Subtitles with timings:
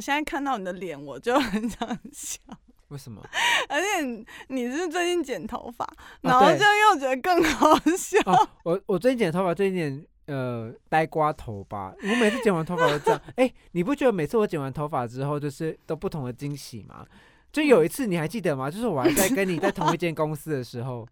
[0.00, 2.38] 我现在看到你的脸，我就 很想笑。
[2.88, 3.22] 为什么？
[3.68, 5.86] 而且你你是最近剪头发，
[6.22, 8.18] 然后就又觉得更好笑。
[8.24, 11.92] 哦，我我最近剪头发，最近剪呃呆瓜头吧。
[12.00, 13.20] 我每次剪完头发都这样。
[13.36, 17.04] 哎，你不觉得每次我剪完头发之后，就是都不同的惊喜吗？
[17.52, 18.70] 就 有一次你还记得吗？
[18.70, 21.06] 就是我还在跟你在同一间公司的时候。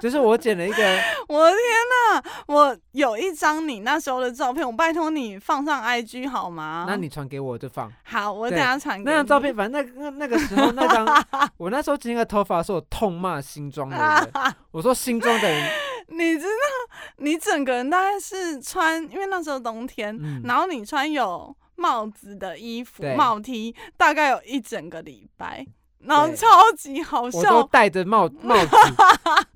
[0.00, 0.98] 就是我剪了一个，
[1.28, 2.44] 我的天哪！
[2.46, 6.84] 我有一张你那时候的照片，我拜托你放上 IG 好吗？
[6.88, 7.90] 那你传给我就放。
[8.04, 9.02] 好，我等下传。
[9.04, 11.06] 那张照片，反正那那那个时候那张，
[11.56, 14.32] 我那时候剪那个头发，是我痛骂新装的人。
[14.70, 15.70] 我说新装的人，
[16.08, 25.66] 你知道，你整个人大概是穿，因为那时候冬天，然后你穿有帽子的衣服，帽 T，大概有一整个礼拜。
[26.06, 28.76] 然后超级好笑，我都戴着帽 帽子。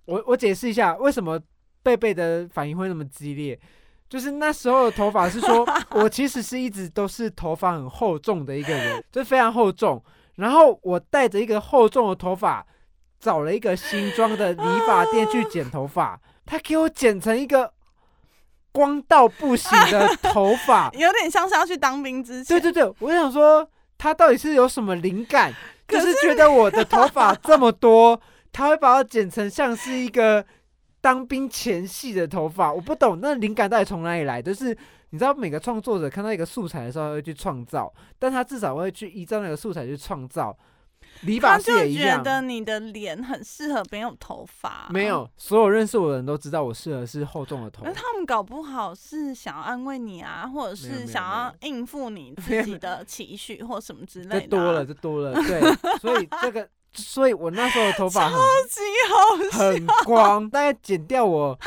[0.07, 1.39] 我我解释一下，为什么
[1.83, 3.59] 贝贝的反应会那么激烈？
[4.09, 10.03] 就是那时候的头发是说， 我其实是一直都是头发很厚重的一个人，就非常厚重。
[10.37, 12.67] 然后我带着一个厚重的头发，
[13.21, 17.71] 找了一个新装的理发店去剪头发， 他给我剪成一个
[18.73, 22.59] 光到不行的头发，有点像是要去当兵之前。
[22.59, 25.53] 对对对，我想说他到底是有什么灵感？
[25.89, 28.21] 就是觉得我的头发这么多，
[28.53, 30.45] 他会把我剪成像是一个
[31.01, 32.73] 当兵前戏的头发。
[32.73, 34.41] 我不懂那灵感到底从哪里来。
[34.41, 34.77] 就是
[35.11, 40.57] 你知道，每个创作者看到一个素材的时候，会去创造，但他至少会去依照那个素材去创造。
[41.23, 42.19] 理发师也一样。
[42.19, 44.89] 觉得你的脸很适合没有头发。
[44.91, 47.85] 没有，所有认识我的人都知道我适合是厚重的头。
[47.85, 54.41] 那他们搞不好是想要安慰你啊，或者是想要应付你自己的情绪或什么之类的。
[54.41, 55.61] 这多了，这多了，对，
[56.01, 56.69] 所以这个。
[57.03, 61.59] 所以我那时候的头发超级好，很光，大概剪掉我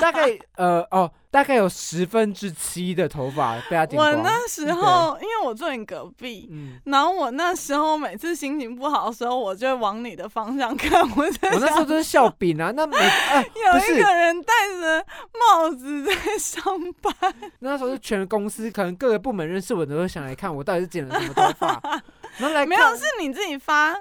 [0.00, 4.10] 大概呃哦，大概有十分之七的头发被他剪光。
[4.10, 6.50] 我那时候因为我住你隔壁，
[6.84, 11.00] 然后我那时候每次心情不好的时候，我就会往你的方向看。
[11.16, 15.04] 我我那时候都是笑柄啊，那每 有一个人戴着
[15.38, 16.62] 帽子在上
[17.02, 17.14] 班。
[17.60, 21.80] 那时候是全公司可能各个部门认识我的都想来看我到底是剪了什么头发，
[22.38, 23.94] 然后来没有是你自己发。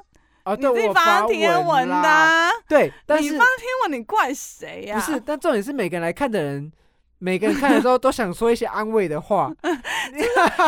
[0.46, 4.96] 啊，你自己发贴文的，对，但是你发天文，你怪谁呀？
[4.96, 6.72] 不是，但重点是每个人来看的人，
[7.18, 9.52] 每个人看的时候都想说一些安慰的话，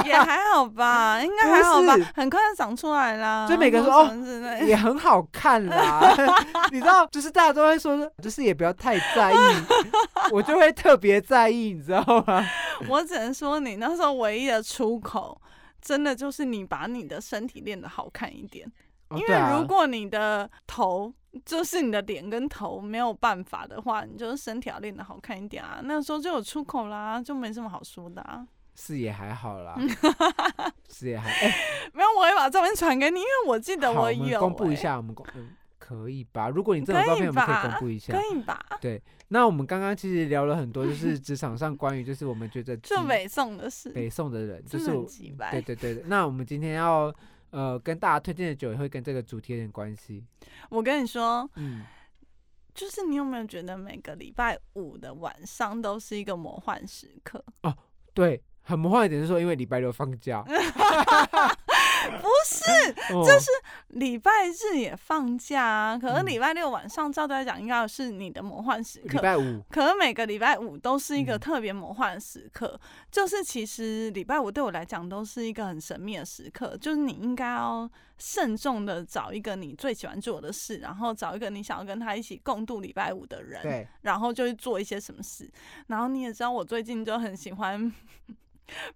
[0.03, 3.45] 也还好吧，应该还好吧，很快就长出来啦。
[3.45, 6.11] 所以每个人说哦，也很好看啦。
[6.73, 9.37] 你知道，就是大家都会说，就是也不要太在意，
[10.33, 12.43] 我就会特别在意，你知道吗？
[12.89, 15.39] 我只能说，你那时候唯一的出口，
[15.79, 18.67] 真的就是你把你的身体练得好看一点。
[19.11, 21.13] 因为如果你的头
[21.45, 25.79] 就是你的脸跟头没有办法的话，你就是身体要练得好看一点啊。
[25.83, 28.45] 那时候就有出口啦，就没什么好说的啊。
[28.75, 29.75] 视野还好啦，
[30.89, 31.29] 视野还
[31.93, 34.39] 没有，我会把照片传给你，因为我记得我有。
[34.39, 35.25] 公布一下，我们公
[35.79, 36.49] 可以吧？
[36.49, 38.59] 如果你这种照片，我们可以公布一下，可以吧？
[38.81, 44.87] 对，那我们刚刚其实聊了很多，就是职场上关于就是我们觉得 就北宋的事，北宋的人就是
[45.51, 46.03] 对对对。
[46.07, 47.13] 那我们今天要。
[47.51, 50.23] 呃，跟大家推荐的酒也会跟这个主题有点关系。
[50.69, 51.83] 我跟你说，嗯，
[52.73, 57.43] 就是你有没有觉得每个礼拜五的晚上都是一个魔幻时刻？
[57.63, 57.75] 哦，
[58.13, 60.43] 对，很魔幻一点是说，因为礼拜六放假。
[62.21, 62.93] 不是，
[63.25, 63.49] 就是
[63.89, 65.97] 礼拜日也放假啊。
[65.97, 69.17] 可是礼拜六晚上，照道来讲，应该是你的魔幻时刻。
[69.17, 72.79] 礼拜五，可是每个礼拜五都是一个特别魔幻的时刻。
[73.11, 76.77] 就是其实礼拜五对我来讲都是一个很神秘的时刻。
[76.77, 85.49] 就是你应该要慎重的找一个你最喜欢做的事，然后找一个你想要跟他一起共度礼拜五的人，对，然后就去做一些什么事。
[85.87, 87.91] 然后你也知道，我最近就很喜欢。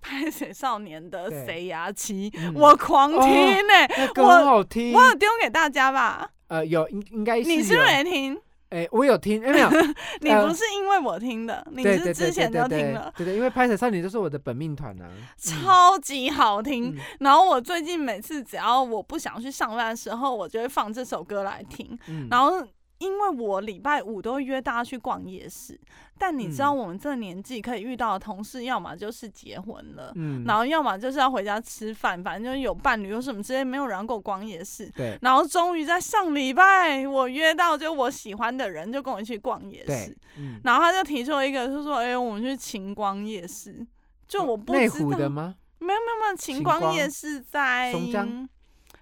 [0.02, 6.30] 拍水少年的谁牙期，我狂听呢，我好听，我有丢给大家吧？
[6.48, 8.40] 呃，有应应该是你是不是也听？
[8.70, 9.70] 哎，我有听，没有？
[10.22, 16.98] 你不是因为我听的，你是之前就听了，对对，因为拍水少年就是我的本命团啊，超级好听。
[17.20, 21.98] 然后我最近每次只要我不想去上班的时候，我就会放这首歌来听，
[22.30, 22.66] 然后。
[23.02, 25.80] 因为我礼拜五都会约大家去逛夜市，
[26.20, 34.88] 但你知道我们这年纪可以遇到的同事，要么就是结婚了，嗯，然后要么就是要回家吃饭，反正就是有伴侣有什么之类，没有人跟我逛夜市。
[34.92, 35.18] 对。
[35.24, 40.16] 然后终于在上礼拜，我约到就我喜欢的人，就跟我一起逛夜市。
[40.38, 40.62] 嗯。
[40.64, 43.86] 然后他就提出了一个，就说：“哎，我们去晴光夜市。”
[44.30, 44.80] 就我不知道。
[44.80, 45.56] 内湖的吗？
[45.80, 48.48] 没有没有没有，晴光夜市在松江。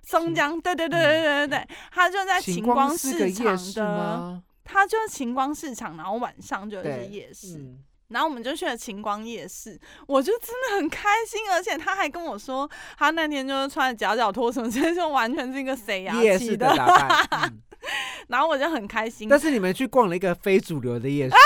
[0.10, 7.64] 松江，对对对对对对对，他就在晴光市场的，他就是晴光市场，然后晚上就是夜市。
[8.08, 12.68] 然后我们就去了晴光夜市，我就真的很开心，而且他还跟我说，
[12.98, 17.54] 他那天就是穿夹脚拖什么， 这就完全是一个谁呀夜市的打扮。
[18.28, 19.30] 然后我就很开心。
[19.30, 21.40] 但是你们去逛了一个非主流的夜市，啊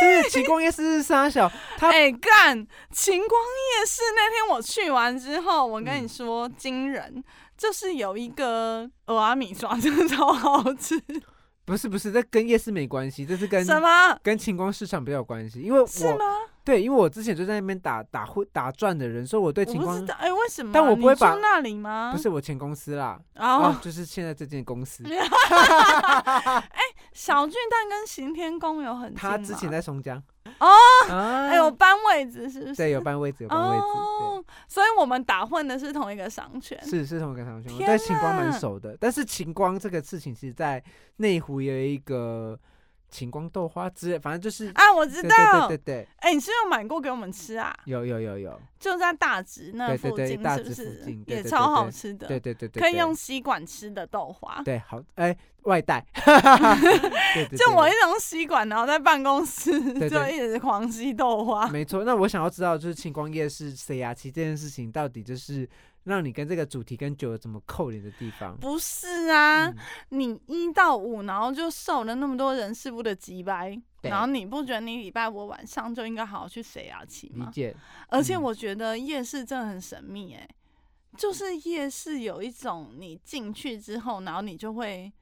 [0.00, 7.22] 对，对，晴光夜市是沙小，他哎干晴光夜市那天我去完之后，我跟你说惊人，
[7.56, 11.00] 就是有一个俄阿米刷真的超好吃。
[11.66, 13.88] 不是不是，这跟夜市没关系，这是跟什么？
[14.22, 16.24] 跟晴光市场比较有关系，因为我是吗？
[16.62, 20.72] 对，因为我之前就在那边打打混打转的人，所以我对晴光哎，为什么？
[20.74, 22.12] 但我不会把那里吗？
[22.14, 25.02] 不是我前公司啦，哦，就是现在这间公司。
[25.08, 26.80] 哎，
[27.14, 30.22] 小巨蛋跟行天宫有很近他之前在松江。
[30.60, 30.68] 哦，
[31.08, 32.74] 哎有搬位置是不是？
[32.74, 33.82] 对，有搬位置，有搬位置。
[33.82, 36.78] 哦，所以我们打混的是同一个商圈。
[36.84, 38.96] 是是同一个商圈，我对晴光蛮熟的。
[39.00, 40.82] 但是晴光这个事情，其实在
[41.16, 42.58] 内湖有一个。
[43.14, 47.72] 晴光豆花之，反正就是啊，我知道，对对对，哎，你是有买过给我们吃啊？
[47.84, 52.26] 有有有有，就在大直那附近，是不是也超好吃的？
[52.26, 54.60] 对对对对，可以用吸管吃的豆花。
[54.64, 56.04] 对，好，哎，外带，
[57.56, 59.70] 就我一直用吸管，然后在办公室
[60.10, 61.68] 就一直狂吸豆花。
[61.68, 65.68] 没错，那我想要知道，就是晴光夜市塞牙期这件事情，到底就是。
[66.04, 68.56] 让你跟这个主题跟酒有怎么扣连的地方？
[68.58, 69.70] 不是啊，
[70.10, 77.46] 你一到五，然后就受了那么多人事物的击败，然后你不觉得你礼拜五晚上就应该好好去水牙期吗？
[77.46, 77.76] 理解。
[78.08, 80.48] 而且我觉得夜市真的很神秘，哎，
[81.16, 85.12] 就是夜市有一种你进去之后，然后你就会。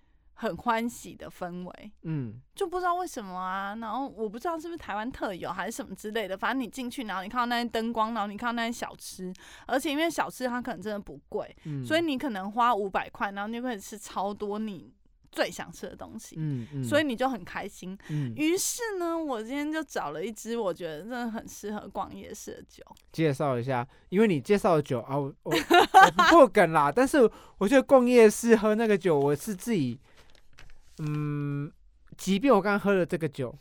[0.43, 9.33] 很欢喜的氛围，嗯，就不知道为什么啊，然后我不知道是不是台湾特有还是什么之类的，反正你进去，然后你看到那些灯光，然后你看到那些小吃，
[9.69, 14.93] 而且因为小吃它可能真的不贵，嗯，所以你可能花五百块，然后你就可以吃超多你
[15.31, 30.00] 最想吃的东西，嗯嗯，所以你就很开心，嗯，于是呢，我今天就找了一支我觉得真的很适合逛夜市的酒，介绍一下，因为你介绍的酒啊，我我不破 梗啦，但是我觉得逛夜市喝那个酒，我是自己。
[31.05, 31.71] 嗯，
[32.17, 33.55] 即便我刚喝了这个酒，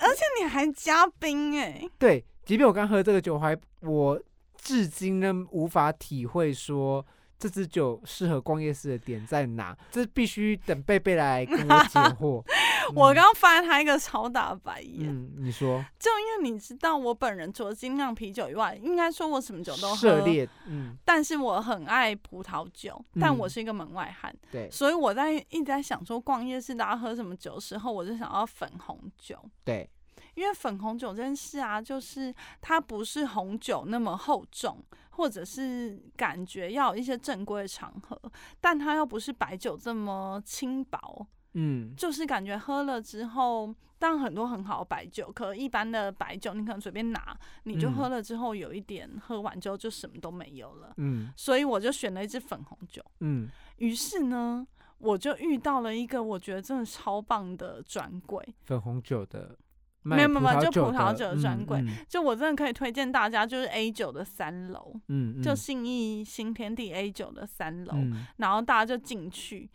[0.00, 4.20] 而且你还加冰哎，对，即便我刚喝这个酒，还我
[4.56, 7.04] 至今仍无法体会说。
[7.42, 9.74] 这支酒适合逛夜市的点在哪？
[9.90, 12.44] 这必须等贝贝来跟我解惑。
[12.94, 15.08] 我刚发现他一个超大白眼。
[15.08, 15.84] 嗯，你说？
[15.98, 19.96] 就因为你知道，我本人除了精酿啤酒以外，应该说我什么酒都喝。
[19.96, 20.96] 涉猎，嗯。
[21.04, 24.34] 但是我很爱葡萄酒，但我是一个门外汉。
[24.50, 24.70] 对。
[24.70, 29.38] 所以我在一直在想说，逛夜市大家喝什么酒的时候，我就想要粉红酒。
[29.64, 29.88] 对。
[30.34, 38.18] 因为粉红酒这件事啊，就是它不是红酒那么厚重，或者是感觉要有一些正规的场合，
[38.60, 54.66] 但它又不是白酒这么轻薄，嗯，就是感觉喝了之后，当然很多很好的白酒，可一般的白酒你可能随便拿，你就喝了之后有一点，喝完之后就什么都没有了，嗯，所以我就选了一支粉红酒，嗯，于是呢，
[54.98, 59.56] 我就遇到了一个我觉得真的超棒的专柜，粉红酒的。
[60.02, 67.94] 没有没有，就葡萄酒的专柜，就我真的可以推荐大家，就是 A 九的三楼，嗯，就信义新天地 A 九的三楼，
[68.38, 69.68] 然后大家就进去。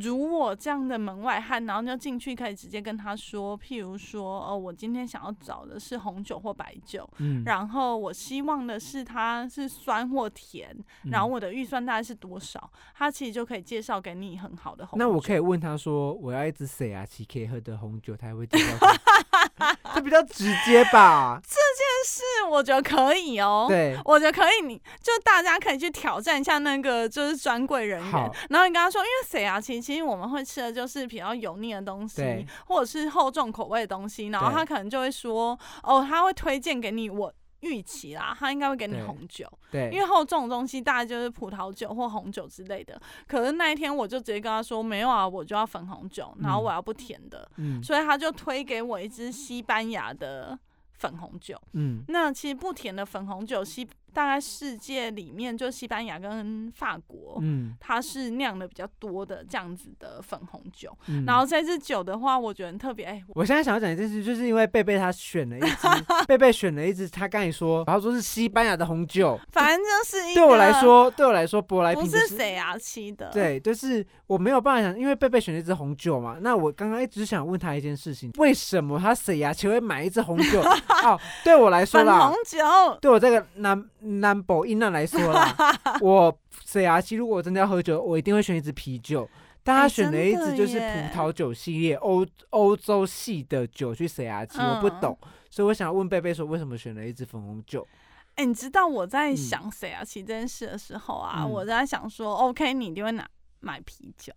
[0.00, 10.76] 如我这样的门外汉，然后就进去可以直接跟他说，譬如说，哦，我今天想要找的是红酒或白酒，嗯，然后我希望的是它是酸或甜，
[11.10, 14.98] 然后我的预算大概是多少，他其实就可以介绍给你很好的红。
[14.98, 17.04] 那我可以问他说，我要一支谁啊？
[17.04, 18.76] 七 K 喝的红酒，他会介绍。
[19.94, 21.38] 这比较直接吧？
[21.42, 23.66] 这件事我觉得可以哦。
[23.68, 29.60] 对，我觉得可以，你就大家可以去挑战一下那个就是专柜人员，然后你跟他说，因为谁啊？
[29.60, 37.34] 其实其实我们会吃的就是比较油腻的东西，或者是厚重口味的东西，然后他可能就会说，哦，他会推荐给你我。
[37.62, 43.00] 预期啦，他应该会给你红酒，对，因为厚重的东西大概就是葡萄酒或红酒之类的。
[43.28, 50.58] 可是那一天我就直接跟他说，没有啊，我就要粉红酒，然后我要不甜的，嗯，所以他就推给我一支西班牙的
[50.94, 53.86] 粉红酒，嗯，那其实不甜的粉红酒西。
[54.12, 60.96] 大概世界里面，就西班牙跟法国，嗯，它是酿的比较多的这样子的粉红酒。
[61.26, 63.06] 然后这支酒的话，我觉得特别。
[63.06, 65.88] 哎，我现在想要讲一件事，就是因为贝贝他选了一支，
[66.28, 76.36] 贝贝选了一支，他刚才说，然后说是西班牙的红酒， 反正就是一对我来说，对我来说，舶来品不是谁啊七的，对，就是我没有办法想，因为贝贝选了一支红酒嘛。
[76.40, 79.52] 那我刚刚一直想问他一件事情，为什么他谁啊？
[79.62, 80.60] 会买一支红酒？
[81.02, 83.82] 哦，对我来说啦，红酒，对我这个男。
[84.02, 85.56] Number 一那来说啦，
[86.02, 89.28] 我 C R 七如果我真的要喝酒，我一定会选一支啤酒。
[89.64, 95.16] 但他选了一支就是葡萄酒系列欧欧洲系的酒去 C R 七，我不懂，
[95.48, 97.86] 所以我想要问贝贝说，为什么选了一支粉红酒？
[98.34, 100.02] 哎，你知道我在想谁啊？
[100.04, 103.24] 其实这件事的时候啊，我在想说，OK，你一定会拿
[103.60, 104.32] 买啤酒。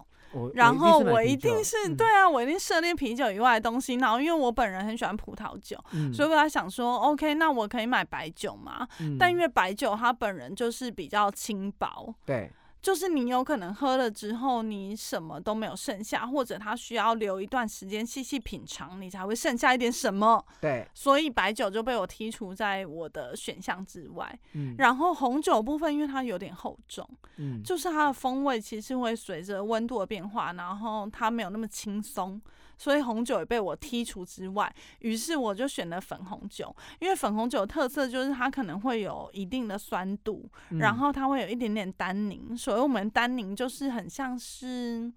[0.53, 3.95] 然后我一定是对啊，我一定涉猎啤酒以外的东西。
[3.95, 5.77] 然后因为我本人很喜欢葡萄酒，
[6.13, 8.87] 所以我在想说，OK，那我可以买白酒吗？
[9.19, 12.51] 但因为白酒它本人就是比较轻薄，对。
[12.85, 20.45] 就是你有可能喝了之后，你什么都没有剩下，或者它需要留一段时间细细品尝，你才会剩下一点什么。
[20.61, 24.39] 对，所以白酒就被我剔除在我的选项之外。
[24.53, 32.39] 嗯，然后红酒部分，因为它有点厚重，嗯，就是它的风味其实会随着温度的变化，然后它没有那么轻松。
[32.77, 42.55] 所以红酒也被我剔除之外，于是我就选了粉红酒，因为粉红酒的特色就是它可能会有一定的酸度，然后它会有一点点单宁。
[42.57, 45.11] 所以我们单宁就是很像是，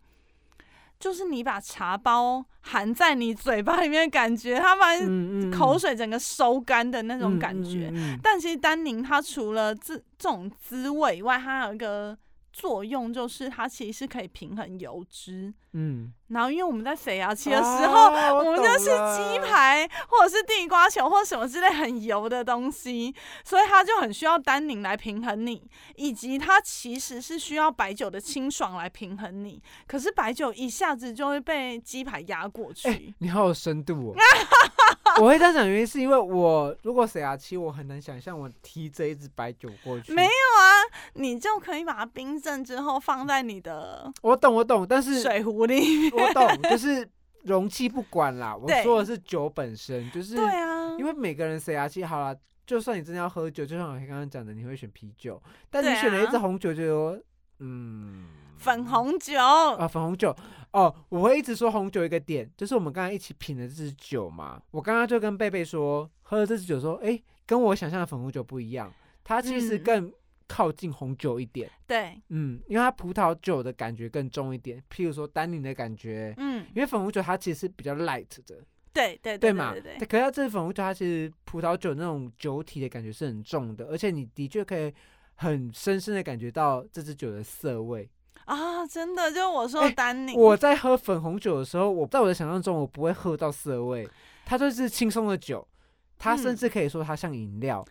[0.98, 4.86] 就是你把茶包含在你嘴巴里面感觉，它把
[5.50, 7.92] 口水整个收干的那种感觉。
[8.22, 12.16] 但其实单宁它除了这这种滋味以外，它有一个。
[12.50, 18.06] 作用就是它其实是可以平衡油脂，嗯，然后因为我们在肥牙期的时候，
[18.38, 25.62] 我们就是鸡排或者是地瓜球或什么之类很油的东西，所以它就很需要单宁来平衡你，
[25.96, 33.14] 以及它其实是需要白酒的清爽来平衡你，可是白酒一下子就会被鸡排压过去。
[33.18, 34.14] 你好有深度哦！
[35.20, 40.12] 我会这样讲原因是因为我如果水牙期，我很难想象我提着一支白酒过去。
[40.12, 40.62] 没有啊，
[41.14, 44.12] 你就可以把它冰镇之后放在你的。
[44.22, 46.10] 我懂，我懂，但是水壶里。
[46.10, 47.08] 我懂，就是
[47.44, 48.56] 容器不管啦。
[48.56, 50.96] 我说的是酒本身，就是对啊。
[50.98, 52.36] 因为每个人水牙期好了，
[52.66, 57.18] 就算你真的要喝酒，就像我刚刚讲的，你会选啤酒，但你选了一支红酒，就
[57.60, 60.34] 嗯，粉红酒啊，粉红酒。
[60.72, 64.60] 哦，我会一直说红酒一个点，就是我们刚刚一起品的这支酒嘛。
[64.70, 68.92] 我刚刚就跟贝贝说，喝了这支酒，说，哎，跟我想象的粉红酒不一样，
[69.24, 70.12] 它其实更
[70.48, 71.70] 靠近红酒一点。
[71.86, 78.56] 对，嗯，因为它葡萄酒的感觉更重一点，譬如说丹宁的感觉，嗯，因为粉红酒它其实是比较 light 的。
[78.92, 79.72] 对对对嘛，
[80.08, 84.92] 可是这支粉红酒它其实葡萄酒那种酒体的感觉是很重的，而且你的确可以
[85.34, 88.08] 很深深的感觉到这支酒的涩味。
[88.46, 90.34] 啊，真的，就我说丹宁。
[90.34, 94.08] 我在喝粉红酒的时候，我在我的想象中，我不会喝到涩味，
[94.46, 95.64] 它就是轻松的酒，
[96.18, 97.84] 它甚至可以说它像饮料。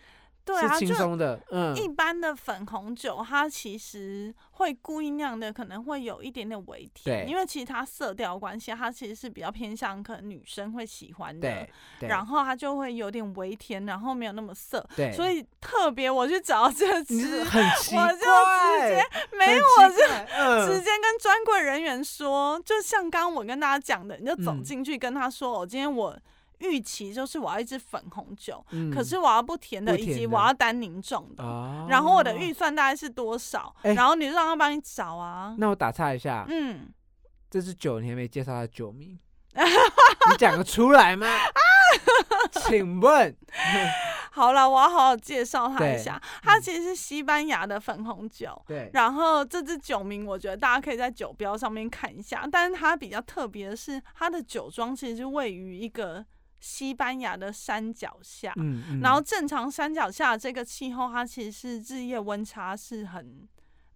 [0.47, 11.67] 对啊，轻松的，嗯，一般的粉红酒，它其实会故意酿的，可能会有一点点微甜，因为其实它色调关系，它其实是比较偏向可能女生会喜欢的，
[11.99, 19.05] 然后它就会有点微甜，然后没有那么涩，对，所以特别我去找这 支，很，我就直接
[19.37, 26.17] 没有，我就直接跟专柜人员说，就像刚刚我跟大家讲的，你就走进去跟他说，我今天我。
[26.59, 31.43] 预期就是我要一支粉红酒，可是我要不甜的，以及我要单宁重的。
[31.87, 33.75] 然后我的预算大概是多少？
[33.83, 35.55] 然后你让他帮你找啊。
[35.57, 36.89] 那我打岔一下，嗯，
[37.49, 39.19] 这支酒你还没介绍它的酒名，
[39.53, 41.27] 你讲得出来吗？
[42.67, 43.35] 请问，
[44.31, 46.21] 好了，我要好好介绍它一下。
[46.43, 48.89] 它其实是西班牙的粉红酒，对。
[48.93, 52.47] 然后这支酒名，我觉得大家可以在酒标上面看一下。
[52.51, 56.25] 但是它比较特别的是，它的酒庄其实是位于一个。
[56.59, 58.53] 西班牙的山脚下，
[59.01, 63.47] 然后正常山脚下这个气候，它其实是日夜温差是很。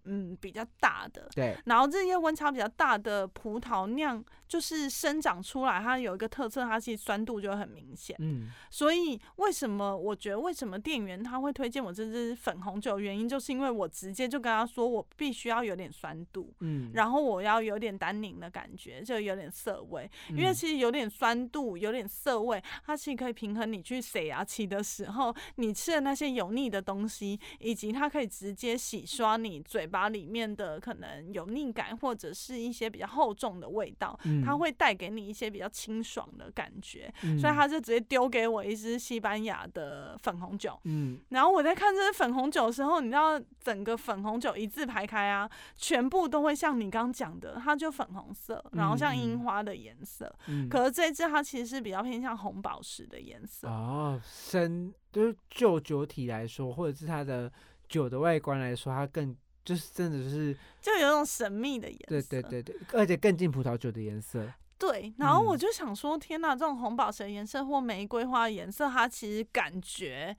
[0.04, 8.16] 嗯，比较大的，对，然后这些温差比较大的葡萄酿，就是生长出来，它有一个特色，它其实酸度就会很明显。
[8.18, 29.86] 嗯，所以为什么我觉得为什么店员他会推荐我这支粉红酒，原因就是因为我直接就跟他说，我必须要有点酸度，嗯，然后我要有点单宁的感觉，就有点涩味，因为其实有点酸度，有点涩味，它其实可以平衡你去洗牙期的时候，你吃的那些油腻的东西，以及它可以直接洗刷你嘴。
[29.92, 40.80] 把里面的可能油腻感或者是一些比较厚重的味道，它会带给你一些比较清爽的感觉，所以他就直接丢给我一支西班牙的粉红酒。
[40.84, 50.34] 嗯，然后我在看这支粉红酒的时候，你知道整个粉红酒一字排开啊，全部都会像你刚讲的，它就粉红色，然后像樱花的颜色。
[50.46, 53.68] 嗯，可是这支它其实是比较偏向红宝石的颜色。
[53.68, 57.52] 哦，深就是就酒体来说，或者是它的
[57.88, 59.36] 酒的外观来说，它更。
[59.64, 64.52] 就是真的是，就有种神秘的颜色，对对对对，而且更近葡萄酒的颜色。
[64.78, 70.36] 对，然后我就想说，天哪，这种红宝石颜色或玫瑰花颜色，它其实感觉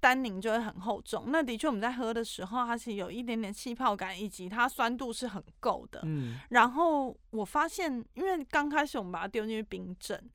[0.00, 1.24] 单宁就会很厚重。
[1.28, 6.00] 那的确，我们在喝的时候，它其实有一点点气泡感，以及它酸度是很够的。
[6.04, 10.30] 嗯，然后我发现，因为刚开始我们把它丢进去冰镇。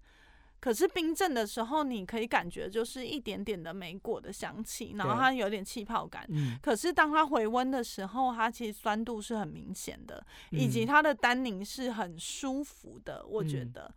[0.60, 6.26] 可是冰镇的时候，你可以感觉就是一点点的莓果的香气，然后它有点气泡感。
[6.30, 13.24] 嗯，可是当它回温的时候，它其实酸度是很明显的，以及它的单宁是很舒服的。
[13.28, 13.94] 我觉得。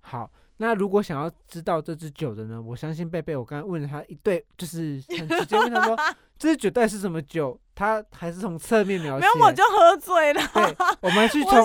[0.00, 2.60] 好，那如果想要知道这支酒的呢？
[2.60, 5.96] 我相信贝贝，我刚刚问了他一对，就是 很直接问他说，
[6.38, 7.60] 这支酒到底是什么酒？
[7.74, 9.26] 他还是从侧面描写。
[9.26, 10.40] 没有，我就喝醉了。
[10.54, 11.64] 对，我们去从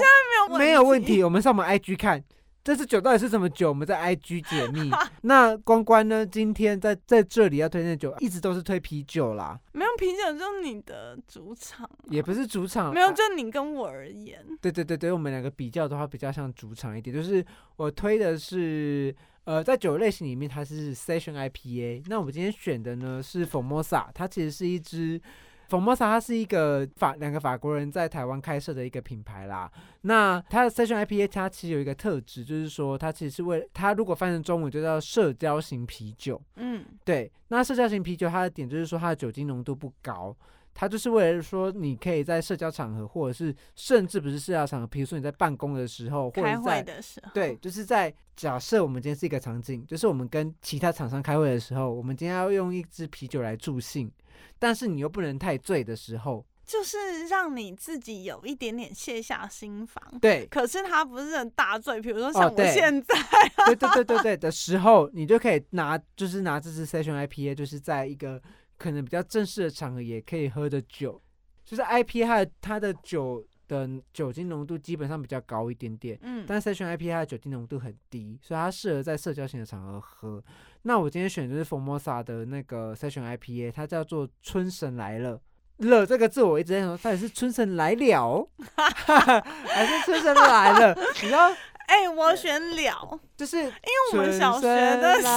[0.57, 2.24] 没有问题，我们上我们 IG 看。
[2.67, 3.69] 这支酒到底是什么酒？
[3.69, 4.91] 我们在 IG 解密。
[5.24, 6.25] 那关关呢？
[6.25, 9.57] 今天在在这里要推荐酒，一直都是推啤酒啦。
[9.71, 11.89] 没有啤酒，就是你的主场。
[12.09, 12.93] 也不是主场。
[12.93, 14.45] 没有，就你跟我而言。
[14.59, 17.15] 对对对对，我们两个比较的话，比较像主场一点。
[17.15, 17.41] 就是
[17.77, 22.03] 我推的是，呃，在酒类型里面，它是 Session IPA。
[22.07, 25.21] 那我们今天选的呢是 Formosa，它其实是一支。
[25.69, 29.69] Formosa 它是一个法两个法国人在台湾开设的一个品牌啦。
[30.01, 36.41] 那它的 Session IPA 它其实有一个特质，就是说它其实是为它如果翻成中文就叫社交型啤酒。
[36.55, 37.31] 嗯，对。
[37.50, 40.36] 那社交型啤酒它的点就是说它的酒精浓度不高，
[40.79, 46.86] 它就是为了说你可以在社交场合，或者是甚至不是社交场合，比如说你在办公的时候，或者在
[47.34, 54.12] 对，就是在假设我们今天是一个场景，就是我们跟其他厂商开会的时候，我们今天要用一支啤酒来助兴。
[54.60, 60.03] 但是你又不能太醉的时候，就是让你自己有一点点卸下心防。
[60.22, 63.15] 对，可是他不是很大醉，比如说像我现在，
[63.65, 68.39] 对对对对对的时候，你就可以拿，就是拿这支 Session IPA，就是在一个
[68.77, 71.22] 可能比较正式的场合也可以喝的酒，
[71.65, 73.46] 就是 IPA 它的它的酒。
[73.69, 80.41] 的酒精浓度基本上比较高一点点，嗯，但 Session IPA 它的酒精浓度很低，所以它适合在社交型的场合喝。
[80.84, 85.41] 那我今天选的是 Formosa 的那个 Session IPA，它叫做春神来了。
[85.79, 88.50] 了这个字我一直在说，到底是春神来了，
[89.67, 90.95] 还是春神来了？
[90.95, 91.49] 你知道？
[91.88, 93.71] 哎，我选了，就是因为
[94.12, 95.28] 我们小学的时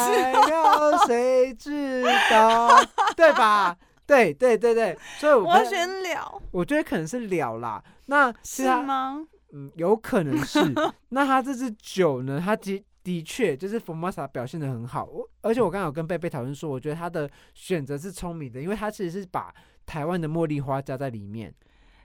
[0.53, 2.69] 候， 谁知道？
[3.17, 3.77] 对吧？
[4.07, 7.83] 对对对对，所以我选了，我觉得可能是了啦。
[8.07, 9.25] 那是吗？
[9.53, 10.61] 嗯，有可能是。
[11.11, 12.43] 那他这支酒呢？
[12.45, 15.05] 他的的确就是 Formosa 表现的很好。
[15.05, 19.55] 我而且我刚刚有跟贝贝讨论说，我觉得他的选择是聪明的，因为他其实是把
[19.87, 21.55] 台湾的茉莉花加在里面。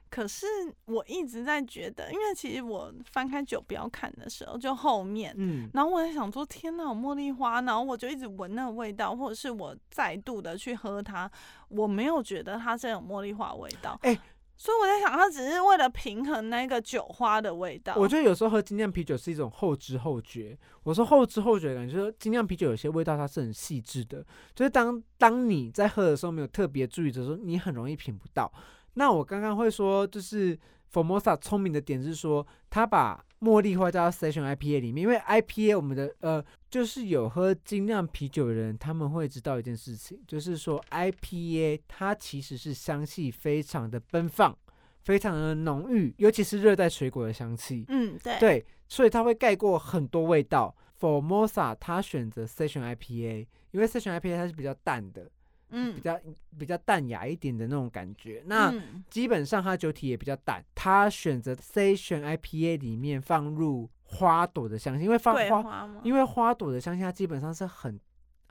[0.10, 0.46] 可是
[0.86, 11.30] 我一直在觉得，因为其实我翻开酒标看的时候，就后面，嗯，然后我在想说，天哪，有茉莉花，然后我就一直闻那个味道，或者是我再度的去喝它，
[11.68, 14.18] 我没有觉得它是有茉莉花味道，哎，
[14.56, 17.96] 所以我在想，它只是为了平衡那个酒花的味道。
[17.98, 20.58] 我觉得有时候喝精酿啤酒是一种后知后觉。
[20.84, 28.50] 我说后知后觉感觉，就是精酿啤酒有些味道它是很细致的，就是当当你在喝的时候没有特别注意的时候，你很容易品不到。
[28.96, 30.58] 那我刚刚会说，就是
[30.92, 44.58] Formosa 聪明的点是说，他把茉莉花加到 Session IPA 里面，因为 IPA 我们的呃，就是有喝精酿啤酒的人，他们会知道一件事情，就是说 IPA 它其实是香气非常的奔放，
[45.04, 47.86] 非常的浓郁，尤其是热带水果的香气。
[47.90, 48.40] 嗯，对。
[48.40, 50.76] 对，所以它会盖过很多味道。
[50.98, 55.30] Formosa 它选择 Session IPA，因为 Session IPA 它是比较淡的。
[55.76, 56.20] 嗯，比较
[56.58, 58.42] 比较淡雅一点的那种感觉。
[58.46, 58.74] 那
[59.10, 60.64] 基本上它酒体也比较淡。
[60.74, 65.62] 它选择 Session IPA 里面放入花朵的香气，因为放花，
[66.04, 68.00] 因为花朵的香气它基本上是很。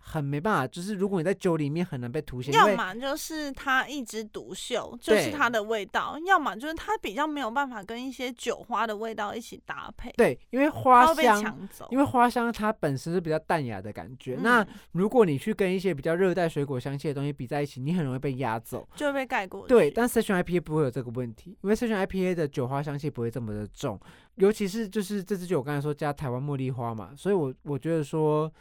[0.07, 10.13] 很没办法，就是如果你在酒里面很难被凸显，要么就是它一枝独秀，就是它的味道；要么就是它比较没有办法跟一些酒花的味道一起搭配。
[10.13, 14.37] 对，因为花香，因为花香它本身是比较淡雅的感觉。
[14.43, 19.67] 那如果你去跟一些比较热带水果香气的东西比在一起，你很容易被压走，就会被盖过。
[19.67, 23.99] 对，但 Session IPA 不会有这个问题，因为 Session IPA 的酒花香气不会这么的重，
[24.35, 28.53] 尤其是就是这支酒我刚才说加台湾茉莉花嘛，所以我我觉得说。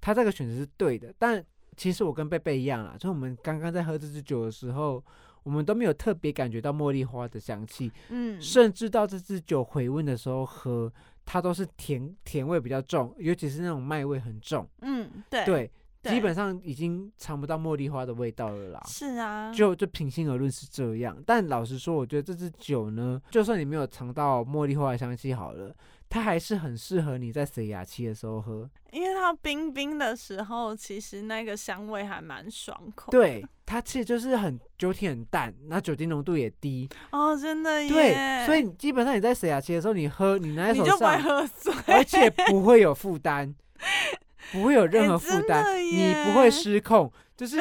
[0.00, 1.44] 他这个选择是对的，但
[1.76, 5.02] 其实我跟贝贝一样啊，就我们刚刚在喝这支酒的时候，
[5.42, 10.92] 我们都没有特别感觉到茉莉花的香气，嗯，甚至到这支酒回温的时候喝，
[11.24, 15.70] 它都是甜甜味比较重，尤其是那种麦味很重，嗯，对对，
[16.02, 18.82] 基本上已经尝不到茉莉花的味道了啦。
[18.86, 25.74] 是啊，就就平心而论是这样，但老实说，我觉得这支酒呢，就算你没有尝到茉莉花的香气好了。
[26.10, 33.12] 它还是很适合你在塞牙期的时候喝，因为它冰冰的时候，其实那个香味还蛮爽口。
[33.12, 36.88] 对，它其实就是很酒体很淡，那酒精浓度也低。
[37.12, 37.88] 哦，真的耶！
[37.88, 43.54] 对，所以基本上你在塞牙期的时候，你喝你拿在手上，你就不会喝醉，而且不会有负担，
[44.50, 47.10] 不会有任何负担，你不会失控。
[47.36, 47.56] 就是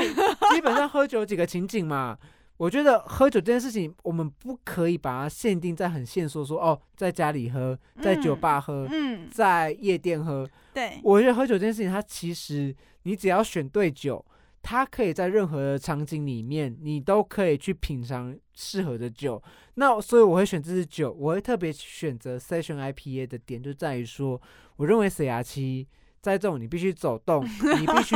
[0.52, 2.18] 基本上喝酒几个情景嘛。
[2.60, 10.45] 我觉得喝酒这件事情，我们不可以把它限定在很限缩，说哦，在家里喝，在酒吧喝，嗯，在夜店喝。
[10.74, 14.24] 对，我觉得喝酒这件事情，它其实你只要选对酒，
[14.62, 19.41] 它可以在任何的场景里面，你都可以去品尝适合的酒。
[19.76, 24.39] 那所以我会选这支酒，我会特别选择 Session IPA 的点就在于说，
[24.76, 25.88] 我认为 C R 七
[26.19, 28.15] 在这种你必须走动，你必须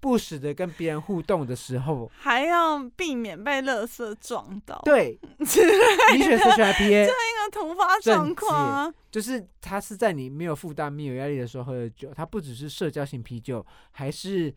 [0.00, 4.80] 不时的跟别人互动的时候，还要避免被垃圾撞到。
[4.84, 14.54] 对，你选 Session IPA，这个突发状况，就是它是在你没有负担、没有压力的时候喝的酒，它不只是社交型啤酒，还是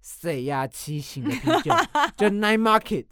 [0.00, 1.72] C R 七型的啤酒，
[2.16, 3.06] 就 Night Market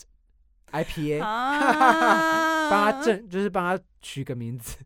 [0.70, 1.18] IPA，
[2.70, 4.76] 帮他正就是帮他取个名字。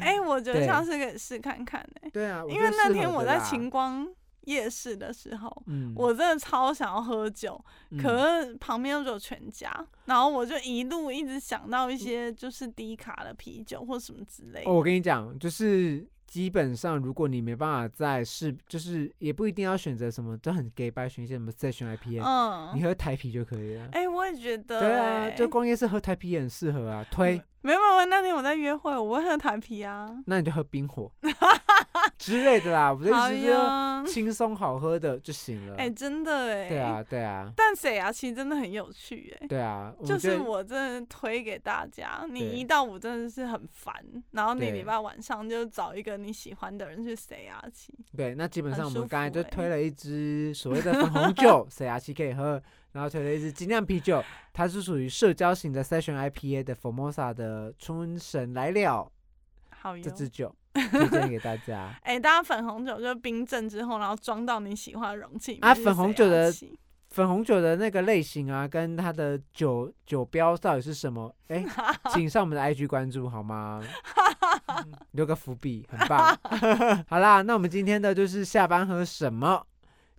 [0.00, 2.10] 哎，我觉得下次可以试看看哎。
[2.12, 4.08] 对啊，因为那天我在晴光。
[4.42, 5.62] 夜市的时候，
[5.94, 7.62] 我真的超想要喝酒，
[8.00, 9.72] 可是旁边又有全家，
[10.06, 14.62] 然后我就一路一直想到一些就是低卡的啤酒或什么之类。
[14.64, 23.88] 哦，我跟你讲，就是基本上如果你没办法在市，就是也不一定要选择什么都很 gay 白选一些什么 session IPA，嗯，你喝台啤就可以了。
[23.92, 27.40] 哎，我也觉得，对啊，就逛夜市喝台啤也很适合啊，推。
[27.62, 30.10] 没有没有，那天我在约会，我会喝台啤啊。
[30.26, 31.10] 那你就喝冰火
[32.16, 33.50] 之类的啦，我的意思
[34.06, 35.76] 是轻松好喝的就行了。
[35.76, 36.68] 哎，真的哎。
[36.68, 37.52] 对啊对啊。
[37.56, 38.10] 但谁啊？
[38.10, 39.46] 其实真的很有趣哎。
[39.46, 39.92] 对啊。
[40.04, 43.94] 就是我真的推给大家，你一到五真的是很烦，
[44.32, 47.92] 然后你礼拜晚上就找一个你喜欢的人去谁啊七。
[48.16, 52.62] 对，那基本上我们刚才就推了一支所谓的粉红酒， 谁啊七可以喝。
[52.92, 54.22] 然后推了一支精酿啤酒，
[54.52, 59.10] 它是属于社交型的 Session IPA 的 Formosa 的春神来了，
[59.70, 61.94] 好这支酒 推荐给大家。
[62.02, 65.58] 哎，大家粉红酒就冰镇之后，然后装到你喜欢的容器。
[65.60, 66.52] 啊，粉红酒的
[67.10, 71.34] 粉红酒的那个类型啊，跟它的酒酒标到底是什么？
[71.48, 71.64] 哎，
[72.10, 73.82] 请上我们的 IG 关注好吗？
[75.12, 76.38] 留个伏笔，很棒。
[77.08, 79.66] 好啦，那我们今天的就是下班喝什么？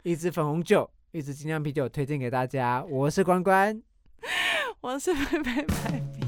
[0.04, 0.90] 一支粉红酒。
[1.12, 3.82] 一支精酿啤酒推荐给大家，我是关关，
[4.82, 6.21] 我是白白白。